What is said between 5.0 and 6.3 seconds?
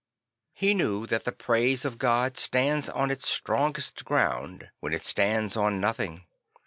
stands on nothing.